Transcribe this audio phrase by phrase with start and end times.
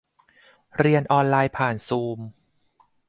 [0.77, 2.19] เรียนออนไลน์ผ่านซูม